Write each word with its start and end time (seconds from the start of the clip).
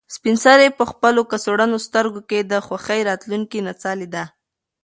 سپین 0.15 0.37
سرې 0.45 0.67
په 0.77 0.83
خپل 0.91 1.15
کڅوړنو 1.31 1.77
سترګو 1.87 2.21
کې 2.29 2.39
د 2.51 2.53
خوښۍ 2.65 3.01
راتلونکې 3.09 3.59
نڅا 3.67 3.91
لیده. 4.01 4.23